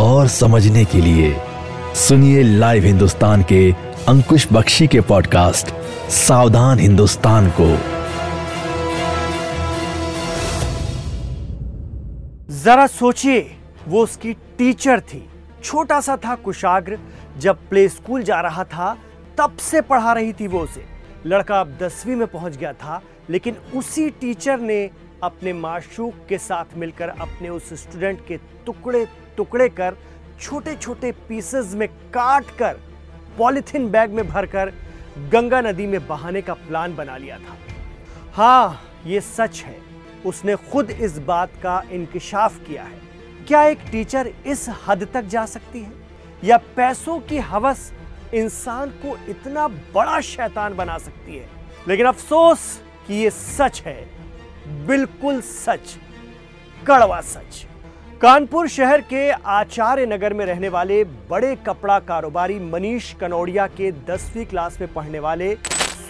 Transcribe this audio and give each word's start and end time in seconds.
और 0.00 0.28
समझने 0.28 0.84
के 0.84 0.98
लिए 0.98 1.36
सुनिए 1.94 2.42
लाइव 2.42 2.84
हिंदुस्तान 2.84 3.42
के 3.42 3.72
अंकुश 4.08 4.48
बख्शी 4.52 4.86
के 4.86 5.00
पॉडकास्ट 5.00 5.74
सावधान 6.10 6.78
हिंदुस्तान 6.78 7.52
को। 7.60 7.76
जरा 12.54 12.86
सोचिए, 12.86 13.56
वो 13.88 14.02
उसकी 14.02 14.32
टीचर 14.32 15.00
थी। 15.00 15.28
छोटा 15.64 16.00
सा 16.00 16.16
था 16.16 16.34
कुशाग्र, 16.34 16.98
जब 17.38 17.58
प्ले 17.70 17.88
स्कूल 17.88 18.22
जा 18.22 18.40
रहा 18.40 18.64
था, 18.64 18.98
तब 19.38 19.56
से 19.56 19.80
पढ़ा 19.80 20.12
रही 20.12 20.32
थी 20.32 20.46
वो 20.46 20.60
उसे। 20.60 20.84
लड़का 21.26 21.60
अब 21.60 21.78
दसवीं 21.80 22.16
में 22.16 22.26
पहुँच 22.26 22.56
गया 22.56 22.72
था, 22.72 23.02
लेकिन 23.30 23.56
उसी 23.74 24.10
टीचर 24.10 24.60
ने 24.60 24.90
अपने 25.22 25.52
माशूक 25.52 26.14
के 26.28 26.38
साथ 26.38 26.64
मिलकर 26.76 27.08
अपने 27.08 27.48
उस 27.48 27.74
स्टूडेंट 27.74 28.26
के 28.28 28.36
टुकड़े 28.36 29.06
टुकड़े 29.36 29.68
कर 29.68 29.96
छोटे 30.40 30.74
छोटे 30.76 31.12
पीसेस 31.28 31.74
में 31.74 31.88
काट 31.88 32.50
कर 32.58 32.78
पॉलिथीन 33.38 33.90
बैग 33.90 34.10
में 34.10 34.26
भरकर, 34.28 34.72
गंगा 35.32 35.60
नदी 35.60 35.86
में 35.86 36.06
बहाने 36.06 36.42
का 36.42 36.54
प्लान 36.54 36.94
बना 36.96 37.16
लिया 37.16 37.38
था। 37.38 37.56
हाँ 38.32 38.82
ये 39.06 39.20
सच 39.20 39.62
है, 39.62 39.76
उसने 40.26 40.56
खुद 40.70 40.90
इस 40.90 41.18
बात 41.18 41.50
का 41.62 41.82
इंकशाफ 41.90 42.58
किया 42.58 42.82
है। 42.82 43.00
क्या 43.48 43.62
एक 43.64 43.78
टीचर 43.92 44.32
इस 44.46 44.66
हद 44.86 45.08
तक 45.14 45.22
जा 45.22 45.46
सकती 45.46 45.80
है? 45.80 45.92
या 46.44 46.56
पैसों 46.76 47.18
की 47.20 47.38
हवस 47.38 47.92
इंसान 48.34 48.90
को 49.04 49.16
इतना 49.28 49.66
बड़ा 49.68 50.20
शैतान 50.20 50.74
बना 50.74 50.98
सकती 50.98 51.36
है? 51.36 51.48
लेकिन 51.88 52.06
अफसोस 52.06 52.80
कि 53.06 53.14
ये 53.14 53.30
सच 53.30 53.82
है, 53.86 54.02
बिल्कुल 54.86 55.40
सच, 55.40 55.96
कड़वा 56.86 57.20
सच। 57.20 57.66
कानपुर 58.22 58.66
शहर 58.68 59.00
के 59.02 59.30
आचार्य 59.30 60.04
नगर 60.06 60.34
में 60.34 60.44
रहने 60.46 60.68
वाले 60.68 61.02
बड़े 61.30 61.54
कपड़ा 61.66 61.98
कारोबारी 62.00 62.58
मनीष 62.60 63.12
कनौड़िया 63.14 63.66
के 63.68 63.90
दसवीं 64.08 64.44
क्लास 64.46 64.76
में 64.80 64.92
पढ़ने 64.92 65.18
वाले 65.18 65.54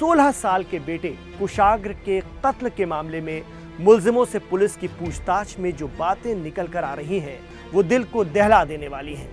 16 0.01 0.33
साल 0.33 0.65
के 0.65 0.79
बेटे 0.79 1.15
कुशाग्र 1.39 1.93
के 2.07 2.21
कत्ल 2.45 2.69
के 2.69 2.87
मामले 2.87 3.21
में 3.21 3.43
मुलजिमों 3.81 4.25
से 4.25 4.39
पुलिस 4.51 4.77
की 4.77 4.89
पूछताछ 4.91 5.59
में 5.59 5.71
जो 5.77 5.89
बातें 5.99 6.35
निकल 6.35 6.67
कर 6.67 6.85
आ 6.85 6.93
रही 6.95 7.19
हैं, 7.19 7.39
वो 7.73 7.83
दिल 7.83 8.05
को 8.05 8.25
दहला 8.27 8.65
देने 8.65 8.89
वाली 8.89 9.15
हैं। 9.15 9.31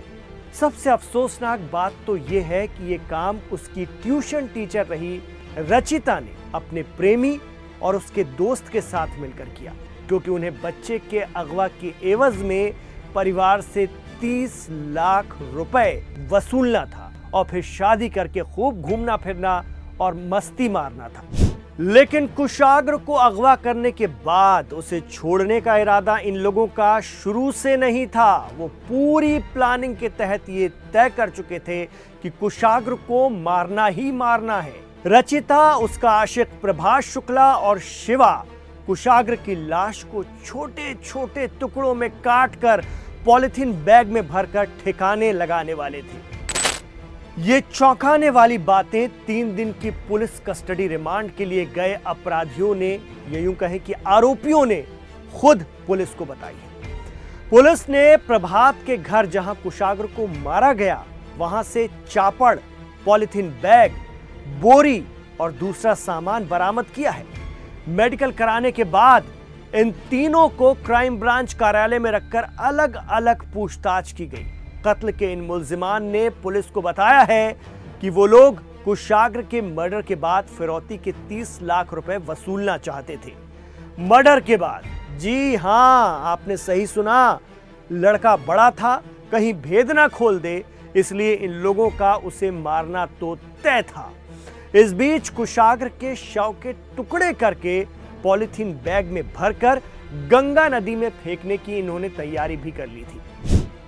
सबसे 0.60 0.90
अफसोसनाक 0.90 1.68
बात 1.72 2.02
तो 2.06 2.16
ये 2.16 2.40
है 2.42 2.66
कि 2.68 2.90
ये 2.92 2.98
काम 3.10 3.40
उसकी 3.52 3.84
ट्यूशन 4.02 4.46
टीचर 4.54 4.86
रही 4.86 5.20
रचिता 5.58 6.18
ने 6.20 6.34
अपने 6.54 6.82
प्रेमी 6.96 7.38
और 7.82 7.96
उसके 7.96 8.24
दोस्त 8.40 8.68
के 8.68 8.80
साथ 8.80 9.18
मिलकर 9.20 9.54
किया। 9.58 9.74
क्योंकि 10.10 10.30
उन्हें 10.30 10.60
बच्चे 10.62 10.98
के 10.98 11.18
अगवा 11.18 11.68
के 11.68 11.92
एवज 12.10 12.36
में 12.36 12.72
परिवार 13.14 13.60
से 13.60 13.86
30 14.20 14.66
लाख 14.70 15.36
रुपए 15.52 15.90
वसूलना 16.30 16.84
था 16.84 17.12
और 17.34 17.44
फिर 17.44 17.62
शादी 17.62 18.08
करके 18.08 18.40
खूब 18.40 18.80
घूमना 18.80 19.16
फिरना 19.16 19.64
और 20.00 20.14
मस्ती 20.14 20.68
मारना 20.68 21.08
था। 21.08 21.24
लेकिन 21.80 22.26
कुशाग्र 22.26 22.96
को 22.96 23.14
अगवा 23.14 23.54
करने 23.56 23.92
के 23.92 24.06
बाद 24.06 24.72
उसे 24.72 25.00
छोड़ने 25.00 25.60
का 25.60 25.76
इरादा 25.76 26.18
इन 26.18 26.36
लोगों 26.36 26.66
का 26.66 27.00
शुरू 27.00 27.52
से 27.52 27.76
नहीं 27.76 28.06
था। 28.06 28.50
वो 28.58 28.68
पूरी 28.68 29.38
प्लानिंग 29.38 29.96
के 29.96 30.08
तहत 30.08 30.48
ये 30.48 30.68
तय 30.68 31.10
कर 31.16 31.30
चुके 31.30 31.58
थे 31.58 31.84
कि 32.22 32.30
कुशाग्र 32.30 32.94
को 32.94 33.28
मारना 33.30 33.86
ही 33.86 34.12
मारना 34.12 34.60
है। 34.60 34.74
रचिता, 35.06 35.74
उसका 35.74 36.10
आशिक 36.10 36.60
प्रभाष 36.62 37.06
शुक्ला 37.06 37.54
और 37.54 37.78
शिवा 37.78 38.46
कुशाग्र 38.86 39.36
की 39.36 39.54
लाश 39.68 40.02
को 40.04 40.24
छोटे 40.46 40.94
छोटे 41.04 41.46
टुकड़ों 41.60 41.94
में 41.94 42.10
काट 42.22 42.54
कर 42.56 42.84
पॉलिथीन 43.26 43.72
बैग 43.84 44.08
में 44.08 44.26
भरकर 44.28 44.64
ठिकाने 44.84 45.32
लगाने 45.32 45.74
वाले 45.74 46.02
थे। 46.02 46.28
ये 47.42 47.60
चौंकाने 47.62 48.30
वाली 48.30 48.58
बातें 48.58 49.08
तीन 49.26 49.54
दिन 49.56 49.72
की 49.72 49.90
पुलिस 50.08 50.40
कस्टडी 50.40 50.86
रिमांड 50.88 51.30
के 51.34 51.44
लिए 51.44 51.66
गए 51.66 51.92
अपराधियों 52.06 52.74
ने, 52.74 52.92
ये 53.28 53.42
यूँ 53.42 53.54
कहे 53.54 53.78
कि 53.78 53.92
आरोपियों 53.92 54.64
ने, 54.66 54.84
खुद 55.34 55.64
पुलिस 55.86 56.14
को 56.14 56.24
बताई 56.24 56.54
पुलिस 57.50 57.88
ने 57.88 58.16
प्रभात 58.16 58.82
के 58.86 58.96
घर 58.96 59.26
जहाँ 59.26 59.54
कुशाग्र 59.62 60.06
को 60.06 60.26
मारा 60.40 60.72
गया, 60.72 61.04
वहाँ 61.38 61.62
से 61.62 61.88
चापड़, 62.10 62.56
पॉलिथीन 63.04 63.48
बैग, 63.62 63.92
बोरी 64.60 65.02
और 65.40 65.52
दूसरा 65.52 65.94
सामान 65.94 66.48
बरामद 66.48 66.86
किया 66.86 67.10
है। 67.10 67.24
मेडिकल 67.88 68.32
कराने 68.32 68.70
के 68.72 68.84
बाद 68.84 69.24
इन 69.74 69.90
तीनों 70.10 70.48
को 70.48 70.72
क्राइम 70.74 71.18
ब्रांच 71.20 71.52
कार्यालय 71.54 71.98
में 71.98 72.10
रखकर 72.10 72.46
अलग 72.60 72.96
अलग 73.10 73.52
पूछताछ 73.52 74.12
की 74.12 74.26
गई। 74.26 74.44
कत्ल 74.86 75.12
के 75.12 75.32
इन 75.32 75.40
मुलजिमान 75.40 76.04
ने 76.04 76.28
पुलिस 76.42 76.66
को 76.66 76.82
बताया 76.82 77.20
है 77.20 77.52
कि 78.00 78.10
वो 78.10 78.26
लोग 78.26 78.62
कुशाग्र 78.84 79.42
के 79.42 79.60
मर्डर 79.62 80.02
के 80.02 80.14
बाद 80.14 80.44
फिरौती 80.58 80.98
के 80.98 81.12
30 81.28 81.58
लाख 81.62 81.94
रुपए 81.94 82.16
वसूलना 82.16 82.76
चाहते 82.78 83.16
थे। 83.26 83.32
मर्डर 83.98 84.40
के 84.40 84.56
बाद, 84.56 84.84
जी 85.18 85.54
हाँ, 85.54 86.20
आपने 86.24 86.56
सही 86.56 86.86
सुना। 86.86 87.38
लड़का 87.92 88.36
बड़ा 88.36 88.70
था, 88.70 88.96
कहीं 89.32 89.54
भेद 89.54 89.90
ना 89.90 90.08
खोल 90.08 90.38
दे, 90.38 90.64
इसलिए 90.96 91.32
इन 91.34 91.50
लोगों 91.52 91.90
का 91.90 92.14
उसे 92.14 92.50
मारना 92.50 93.06
तो 93.06 93.34
तय 93.64 93.82
था। 93.82 94.10
इस 94.74 94.92
बीच 94.92 95.28
कुशाग्र 95.28 95.88
के 96.00 96.14
शव 96.16 96.54
के 96.62 96.72
टुकड़े 96.96 97.32
करके 97.32 97.80
पॉलिथीन 98.22 98.72
बैग 98.74 99.06
में 99.06 99.22
भरकर 99.32 99.80
गंगा 100.30 100.66
नदी 100.68 100.94
में 100.96 101.08
फेंकने 101.24 101.56
की 101.56 101.78
इन्होंने 101.78 102.08
तैयारी 102.08 102.56
भी 102.56 102.70
कर 102.70 102.86
ली 102.86 103.02
थी। 103.02 103.20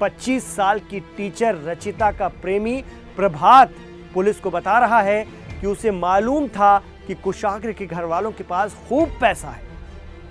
25 0.00 0.44
साल 0.46 0.78
की 0.90 1.00
टीचर 1.16 1.58
रचिता 1.64 2.10
का 2.12 2.28
प्रेमी 2.42 2.76
प्रभात 3.16 3.74
पुलिस 4.14 4.40
को 4.40 4.50
बता 4.50 4.78
रहा 4.78 5.00
है 5.00 5.24
कि 5.60 5.66
उसे 5.66 5.90
मालूम 5.90 6.48
था 6.48 6.78
कि 7.06 7.14
कुशाग्र 7.14 7.72
के 7.72 7.86
घर 7.86 8.04
वालों 8.04 8.32
के 8.32 8.44
पास 8.44 8.74
खूब 8.88 9.16
पैसा 9.20 9.48
है 9.48 9.62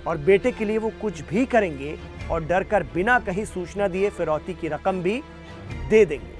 और 0.06 0.18
बेटे 0.18 0.52
के 0.52 0.64
लिए 0.64 0.78
वो 0.78 0.90
कुछ 1.02 1.20
भी 1.28 1.46
करेंगे 1.46 1.96
और 2.30 2.44
डर 2.44 2.64
कर 2.64 2.82
बिना 2.94 3.18
कहीं 3.20 3.44
सूचना 3.44 3.88
दिए 3.88 4.10
फिरौती 4.10 4.54
की 4.54 4.68
रकम 4.68 5.00
भी 5.02 5.20
दे 5.90 6.04
देंगे। 6.04 6.30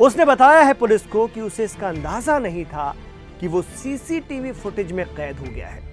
उसने 0.00 0.24
बताया 0.24 0.60
है 0.60 0.72
पुलिस 0.74 1.06
को 1.06 1.26
कि 1.26 1.40
उसे 1.40 1.64
इसका 1.64 1.88
अंदाज़ा 1.88 2.38
नहीं 2.38 2.64
था 2.64 2.94
कि 3.40 3.48
वो 3.48 3.62
सीसीटीवी 3.62 4.52
फुटेज 4.52 4.92
में 4.92 5.04
कैद 5.06 5.38
हो 5.38 5.46
गया 5.46 5.68
है। 5.68 5.84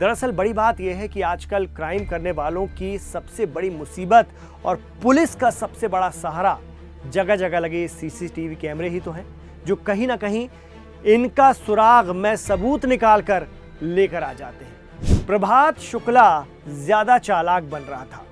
दरअसल 0.00 0.32
बड़ी 0.32 0.52
बात 0.52 0.80
यह 0.80 0.96
है 0.96 1.08
कि 1.08 1.22
आजकल 1.22 1.66
क्राइम 1.66 2.04
करने 2.06 2.32
वालों 2.32 2.66
की 2.78 2.96
सबसे 2.98 3.46
बड़ी 3.48 3.70
मुसीबत 3.70 4.28
और 4.64 4.76
पुलिस 5.02 5.34
का 5.34 5.50
सबसे 5.50 5.88
बड़ा 5.88 6.10
सहारा 6.12 6.58
जगह 7.06 7.36
जगह 7.36 7.58
लगे 7.58 7.86
सीसीटीवी 7.88 8.56
कैमरे 8.56 8.88
ही 8.88 9.00
तो 9.00 9.10
हैं, 9.10 9.24
जो 9.66 9.76
कहीं 9.76 10.06
ना 10.06 10.16
कहीं 10.16 10.48
इनका 11.06 11.52
सुराग 11.54 12.10
में 12.10 12.34
सबूत 12.36 12.84
निकाल 12.86 13.22
कर 13.22 13.46
लेकर 13.82 14.22
आ 14.22 14.32
जाते 14.32 14.64
हैं। 14.64 15.26
प्रभात 15.26 15.78
शुक्ला 15.80 16.44
ज़्यादा 16.68 17.18
चालाक 17.18 17.62
बन 17.64 17.80
रहा 17.80 18.04
था। 18.04 18.24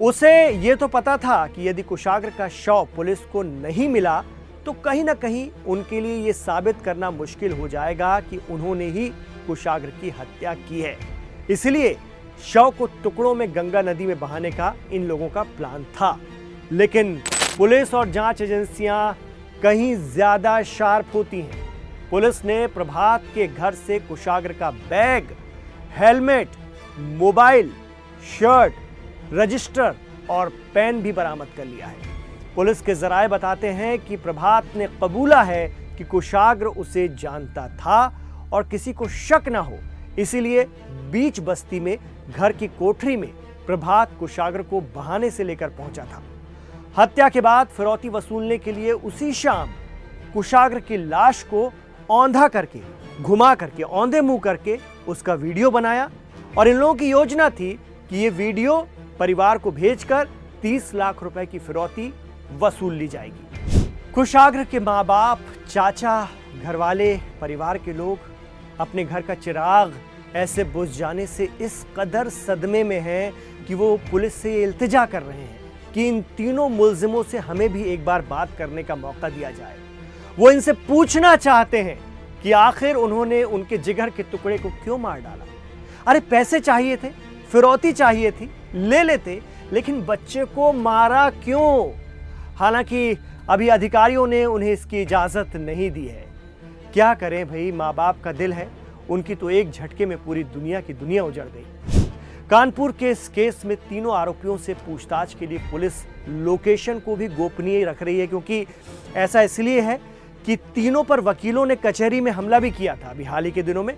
उसे 0.00 0.32
यह 0.48 0.74
तो 0.74 0.88
पता 0.88 1.16
था 1.16 1.46
कि 1.46 1.68
यदि 1.68 1.82
कुशाग्र 1.82 2.30
का 2.30 2.48
शव 2.48 2.86
पुलिस 2.96 3.24
को 3.32 3.42
नहीं 3.42 3.88
मिला 3.88 4.22
तो 4.66 4.72
कहीं 4.74 5.04
ना 5.04 5.14
कहीं 5.14 5.48
उनके 5.66 6.00
लिए 6.00 6.16
यह 6.16 6.32
साबित 6.32 6.80
करना 6.84 7.10
मुश्किल 7.10 7.52
हो 7.52 7.68
जाएगा 7.68 8.18
कि 8.20 8.40
उन्होंने 8.50 8.86
ही 8.88 9.08
कुशाग्र 9.46 9.90
की 10.00 10.10
हत्या 10.10 10.54
की 10.54 10.80
है। 10.80 10.96
इसलिए 11.50 11.96
शव 12.44 12.70
को 12.70 12.86
टुकड़ों 13.02 13.34
में 13.34 13.48
गंगा 13.54 13.82
नदी 13.82 14.06
में 14.06 14.18
बहाने 14.20 14.50
का 14.50 14.74
इन 14.92 15.04
लोगों 15.04 15.28
का 15.28 15.42
प्लान 15.42 15.84
था। 15.94 16.18
लेकिन 16.72 17.16
पुलिस 17.56 17.94
और 17.94 18.10
जाँच 18.10 18.40
एजेंसियाँ 18.40 19.16
कहीं 19.62 19.94
ज़्यादा 20.12 20.62
शार्प 20.64 21.14
होती 21.14 21.40
हैं। 21.40 21.68
पुलिस 22.10 22.44
ने 22.44 22.66
प्रभात 22.66 23.24
के 23.34 23.46
घर 23.46 23.74
से 23.76 23.98
कुशाग्र 24.00 24.52
का 24.52 24.70
bag, 24.70 25.36
helmet, 25.96 26.48
mobile, 26.98 27.72
shirt, 28.30 28.74
register 29.32 29.94
और 30.30 30.48
पेन 30.74 31.02
भी 31.02 31.12
बरामद 31.12 31.48
कर 31.56 31.64
लिया 31.64 31.86
है। 31.86 32.09
पुलिस 32.56 32.80
के 32.82 32.94
जराए 32.94 33.28
बताते 33.28 33.68
हैं 33.68 33.98
कि 33.98 34.16
प्रभात 34.16 34.76
ने 34.76 34.86
कबूला 35.02 35.42
है 35.42 35.66
कि 35.98 36.04
कुशाग्र 36.04 36.66
उसे 36.66 37.06
जानता 37.10 37.66
था 37.76 38.48
और 38.52 38.68
किसी 38.68 38.92
को 38.92 39.08
शक 39.08 39.48
ना 39.48 39.58
हो। 39.58 39.78
इसीलिए 40.18 40.64
बीच 41.12 41.40
बस्ती 41.40 41.80
में, 41.80 41.96
घर 42.36 42.52
की 42.52 42.66
कोठरी 42.68 43.16
में 43.16 43.28
प्रभात 43.66 44.16
कुशाग्र 44.20 44.62
को 44.62 44.80
बहाने 44.94 45.30
से 45.30 45.44
लेकर 45.44 45.68
पहुँचा 45.68 46.04
था। 46.04 46.22
हत्या 46.98 47.28
के 47.28 47.40
बाद 47.40 47.66
फिरौती 47.66 48.08
वसूलने 48.08 48.58
के 48.58 48.72
लिए 48.72 48.92
उसी 48.92 49.32
शाम 49.32 49.68
कुशाग्र 50.34 50.80
की 50.80 50.96
लाश 50.96 51.42
को 51.42 51.70
औंधा 52.10 52.48
करके, 52.48 52.80
घुमा 53.22 53.54
करके, 53.54 53.82
औंधे 53.82 54.20
मुँह 54.20 54.38
करके 54.38 54.78
उसका 55.08 55.34
वीडियो 55.34 55.70
बनाया 55.70 56.10
और 56.58 56.68
इन 56.68 56.76
लोगों 56.76 56.94
की 56.94 57.10
योजना 57.10 57.48
थी 57.50 57.72
कि 58.10 58.16
ये 58.16 58.30
वीडियो 58.30 58.76
परिवार 59.18 59.58
को 59.58 59.70
भेजकर 59.70 60.28
30 60.62 60.94
लाख 60.94 61.22
रुपए 61.22 61.46
की 61.46 61.58
फिरौती 61.58 62.12
वसूल 62.58 62.94
ली 62.94 63.08
जाएगी। 63.08 63.46
कुशाग्र 64.14 64.64
के 64.64 64.80
माँ 64.80 65.04
बाप 65.04 65.40
चाचा, 65.68 66.28
घरवाले, 66.62 67.20
परिवार 67.40 67.78
के 67.78 67.92
लोग 67.92 68.18
अपने 68.80 69.04
घर 69.04 69.22
का 69.22 69.34
चिराग 69.34 69.94
ऐसे 70.34 70.64
बुझ 70.64 70.88
जाने 70.98 71.26
से 71.26 71.48
इस 71.60 71.86
कदर 71.96 72.28
सदमे 72.28 72.84
में 72.84 73.00
हैं 73.00 73.32
कि 73.66 73.74
वो 73.74 74.00
पुलिस 74.10 74.34
से 74.34 74.62
इल्तिजा 74.62 75.06
कर 75.06 75.22
रहे 75.22 75.38
हैं 75.38 75.60
कि 75.94 76.08
इन 76.08 76.22
तीनों 76.22 76.68
मुलजिमों 76.68 77.22
से 77.22 77.38
हमें 77.38 77.72
भी 77.72 77.82
एक 77.82 78.04
बार 78.04 78.22
बात 78.22 78.48
करने 78.58 78.82
का 78.82 78.96
मौका 78.96 79.28
दिया 79.28 79.50
जाए। 79.50 79.76
वो 80.38 80.50
इनसे 80.50 80.72
पूछना 80.72 81.36
चाहते 81.36 81.78
हैं 81.78 82.00
कि 82.42 82.52
आखिर 82.52 82.96
उन्होंने 82.96 83.44
उनके 83.44 83.78
जिगर 83.78 84.10
के 84.10 84.22
टुकड़े 84.22 84.58
को 84.58 84.70
क्यों 84.70 84.98
मार 84.98 85.20
डाला? 85.20 85.44
अरे, 86.06 86.20
पैसे 86.20 86.60
चाहिए 86.60 86.96
थे, 86.96 87.10
फिरौती 87.52 87.92
चाहिए 87.92 88.30
थी, 88.30 88.50
ले 88.74 89.02
लेते, 89.02 89.42
लेकिन 89.72 90.02
बच्चे 90.02 90.44
को 90.44 90.72
मारा 90.72 91.30
क्यों? 91.30 91.99
हालाँकि 92.60 93.16
अभी 93.48 93.68
अधिकारियों 93.68 94.26
ने 94.26 94.44
उन्हें 94.44 94.72
इसकी 94.72 95.00
इजाज़त 95.02 95.54
नहीं 95.56 95.90
दी 95.90 96.04
है। 96.06 96.24
क्या 96.92 97.12
करें 97.14 97.46
भाई? 97.48 97.70
माँ 97.72 97.92
बाप 97.94 98.20
का 98.24 98.32
दिल 98.32 98.52
है। 98.52 98.68
उनकी 99.10 99.34
तो 99.34 99.50
एक 99.50 99.70
झटके 99.70 100.06
में 100.06 100.16
पूरी 100.24 100.44
दुनिया 100.46 100.80
की 100.80 100.94
दुनिया 100.94 101.24
उजड़ 101.24 101.46
गई। 101.46 102.04
कानपुर 102.50 102.92
के 102.92 103.10
इस 103.10 103.26
केस 103.28 103.62
में 103.64 103.76
तीनों 103.78 104.14
आरोपियों 104.16 104.56
से 104.58 104.74
पूछताछ 104.76 105.34
के 105.34 105.46
लिए 105.46 105.58
पुलिस 105.70 106.04
लोकेशन 106.28 106.98
को 106.98 107.16
भी 107.16 107.28
गोपनीय 107.30 107.84
रख 107.84 108.02
रही 108.02 108.18
है, 108.18 108.26
क्योंकि 108.26 108.66
ऐसा 109.16 109.42
इसलिए 109.42 109.80
है 109.80 109.98
कि 110.46 110.56
तीनों 110.74 111.04
पर 111.04 111.20
वकीलों 111.22 111.66
ने 111.66 111.76
कचहरी 111.76 112.20
में 112.20 112.32
हमला 112.32 112.60
भी 112.60 112.70
किया 112.70 112.96
था 112.96 113.10
अभी 113.10 113.24
हाल 113.24 113.44
ही 113.44 113.50
के 113.50 113.62
दिनों 113.62 113.82
में। 113.82 113.96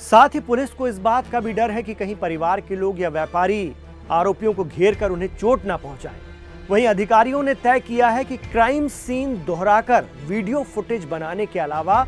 साथ 0.00 0.34
ही 0.34 0.40
पुलिस 0.42 0.70
को 0.70 0.88
इस 0.88 0.98
बात 1.00 1.30
का 1.32 1.40
भी 1.40 1.52
डर 1.52 1.70
है 1.70 1.82
कि 1.82 1.94
कहीं 1.94 2.16
परिवार 2.16 2.60
के 2.60 2.76
लोग 2.76 3.00
या 3.00 3.08
व्यापारी 3.10 3.72
आरोपियों 4.12 4.52
को 4.52 4.64
घेर 4.64 4.94
कर 4.94 5.10
उन्हें 5.10 5.36
चोट 5.36 5.64
ना 5.64 5.76
पहुंचाएँ। 5.76 6.33
वहीं 6.70 6.86
अधिकारियों 6.86 7.42
ने 7.42 7.54
तय 7.54 7.80
किया 7.80 8.08
है 8.08 8.24
कि 8.24 8.36
क्राइम 8.36 8.86
सीन 8.88 9.34
दोहराकर 9.44 10.04
वीडियो 10.26 10.62
फुटेज 10.64 11.04
बनाने 11.04 11.46
के 11.46 11.58
अलावा 11.60 12.02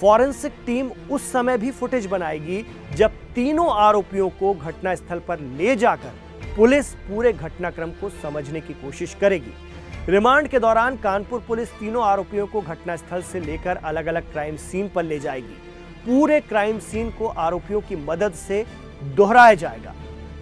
फॉरेंसिक 0.00 0.52
टीम 0.66 0.90
उस 1.10 1.30
समय 1.32 1.58
भी 1.58 1.70
फुटेज 1.70 2.06
बनाएगी 2.06 2.64
जब 2.96 3.12
तीनों 3.34 3.68
आरोपियों 3.74 4.28
को 4.30 4.52
घटनास्थल 4.54 5.18
पर 5.18 5.40
ले 5.40 5.76
जाकर 5.76 6.54
पुलिस 6.56 6.92
पूरे 7.08 7.32
घटनाक्रम 7.32 7.90
को 8.00 8.08
समझने 8.12 8.60
की 8.60 8.72
कोशिश 8.74 9.14
करेगी। 9.20 9.54
रिमांड 10.08 10.48
के 10.48 10.58
दौरान 10.58 10.96
कानपुर 10.96 11.44
पुलिस 11.48 11.72
तीनों 11.72 12.04
आरोपियों 12.04 12.46
को 12.46 12.60
घटनास्थल 12.60 13.22
से 13.22 13.40
लेकर 13.40 13.76
अलग 13.76 14.06
अलग 14.06 14.32
क्राइम 14.32 14.56
सीन 14.60 14.88
पर 14.88 15.02
ले 15.02 15.18
जाएगी। 15.18 15.56
पूरे 16.06 16.40
क्राइम 16.42 16.78
सीन 16.82 17.10
को 17.10 17.26
आरोपियों 17.26 17.80
की 17.80 17.96
मदद 18.04 18.32
से 18.38 18.64
दोहराया 19.16 19.54
जाएगा। 19.54 19.94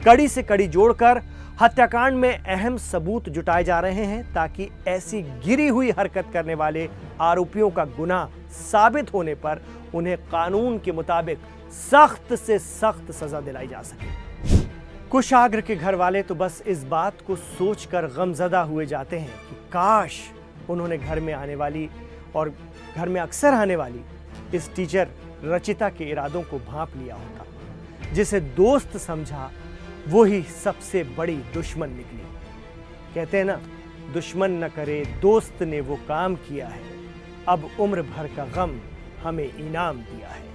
कड़ी 0.05 0.29
से 0.29 0.43
कड़ी 0.43 0.67
जोड़कर 0.69 1.23
हत्याकांड 1.61 2.17
में 2.17 2.39
अहम 2.39 2.77
सबूत 2.79 3.29
जुटाए 3.29 3.65
जा 3.65 3.79
रहे 3.81 4.05
हैं 4.05 4.23
ताकि 4.35 4.69
ऐसी 4.89 5.21
गिरी 5.45 5.67
हुई 5.69 5.91
हरकत 5.99 6.31
करने 6.33 6.55
वाले 6.55 6.89
आरोपियों 7.21 7.69
का 7.71 7.85
गुनाह 7.97 8.39
साबित 8.53 9.13
होने 9.15 9.35
पर 9.35 9.61
उन्हें 9.95 10.17
कानून 10.27 10.79
के 10.79 10.93
मुताबिक 10.93 11.39
सख्त 11.73 12.35
से 12.37 12.59
सख्त 12.59 13.13
सजा 13.13 13.41
दिलाई 13.41 13.67
जा 13.67 13.83
सके। 13.83 14.59
कुशाग्र 15.11 15.61
के 15.61 15.77
घर 15.77 15.95
वाले 15.95 16.23
तो 16.23 16.35
बस 16.35 16.63
इस 16.67 16.85
बात 16.87 17.21
को 17.27 17.37
सोचकर 17.37 18.07
गमजदा 18.17 18.61
हुए 18.63 18.87
जाते 18.87 19.19
हैं 19.19 19.39
कि 19.41 19.55
काश 19.73 20.21
उन्होंने 20.71 20.99
घर 20.99 21.21
में 21.21 21.33
आने 21.35 21.55
वाली 21.55 21.89
और 22.37 22.55
घर 22.97 23.09
में 23.09 23.21
अक्सर 23.21 23.55
आने 23.55 23.77
वाली 23.77 24.05
इस 24.55 24.75
टीचर 24.77 25.09
रचिता 25.45 25.89
के 25.89 26.11
इरादों 26.11 26.43
को 26.43 26.59
भांप 26.67 26.97
लिया 26.97 27.15
होता, 27.15 27.45
जिसे 28.13 28.41
दोस्त 28.41 28.97
समझा 28.99 29.51
वो 30.09 30.25
ही 30.25 30.45
सबसे 30.65 31.07
बड़ी 31.19 31.33
दुश्मन 31.33 31.89
निकली। 31.89 32.23
कहते 33.15 33.39
हैं 33.39 33.45
ना, 33.45 33.59
दुश्मन 34.15 34.51
न 34.51 34.69
करे, 34.69 35.19
दोस्त 35.23 35.63
ने 35.63 35.81
वो 35.81 35.95
काम 35.95 36.35
किया 36.35 36.67
है। 36.67 36.81
अब 37.49 37.69
उम्र 37.81 38.03
भर 38.03 38.27
का 38.27 38.45
गम 38.45 38.71
हमें 39.25 39.45
इनाम 39.45 39.97
दिया 39.97 40.29
है। 40.29 40.51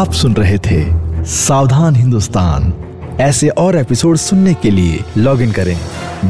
आप 0.00 0.12
सुन 0.12 0.34
रहे 0.34 0.58
थे 0.58 1.04
सावधान 1.24 1.96
हिंदुस्तान। 1.96 2.74
ऐसे 3.20 3.48
और 3.48 3.76
एपिसोड 3.76 4.16
सुनने 4.16 4.54
के 4.54 4.70
लिए 4.70 5.04
लॉग 5.16 5.40
इन 5.40 5.52
करें 5.52 5.80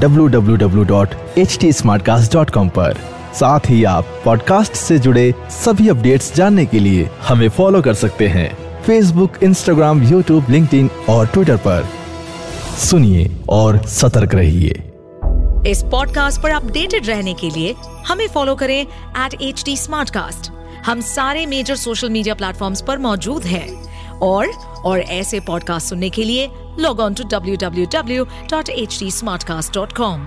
www.htsmartcast.com 0.00 2.70
पर। 2.70 2.98
साथ 3.34 3.60
ही 3.66 3.84
आप 3.84 4.06
पॉडकास्ट 4.24 4.72
से 4.72 4.98
जुड़े 4.98 5.34
सभी 5.50 5.88
अपडेट्स 5.88 6.34
जानने 6.34 6.66
के 6.66 6.78
लिए 6.78 7.10
हमें 7.22 7.48
फॉलो 7.48 7.82
कर 7.82 7.94
सकते 7.94 8.28
हैं। 8.28 8.63
फेसबुक 8.86 9.32
इंस्टाग्राम 9.42 10.02
यूट्यूब 10.02 10.46
लिंक्डइन 10.50 10.90
और 11.10 11.26
ट्विटर 11.26 11.56
पर। 11.56 11.88
सुनिए 12.78 13.30
और 13.48 13.86
सतर्क 13.86 14.34
रहिए। 14.34 14.82
इस 15.70 15.82
पॉडकास्ट 15.82 16.42
पर 16.42 16.50
अपडेटेड 16.50 17.06
रहने 17.06 17.34
के 17.34 17.50
लिए 17.50 17.74
हमें 18.06 18.28
फॉलो 18.28 18.54
करें 18.54 18.80
एट 18.80 19.34
एच 19.42 19.62
डी 19.66 19.76
हम 20.86 21.00
सारे 21.00 21.46
मेजर 21.46 21.76
सोशल 21.76 22.10
मीडिया 22.10 22.34
प्लेटफॉर्म्स 22.34 22.80
पर 22.80 22.98
मौजूद 22.98 23.44
हैं। 23.44 23.68
और 24.18 24.48
और 24.84 24.98
ऐसे 24.98 25.40
पॉडकास्ट 25.40 25.88
सुनने 25.88 26.10
के 26.10 26.24
लिए 26.24 26.50
log 26.80 27.00
on 27.00 27.14
to 27.14 27.24
W 27.24 27.56
W 27.56 27.86
W 27.92 28.24
dot 28.24 28.68
H 28.68 28.98
D 29.00 29.10
Smartcast 29.44 29.74
dot 29.74 29.92
com 29.92 30.26